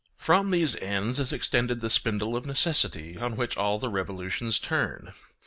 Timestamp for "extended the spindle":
1.31-2.35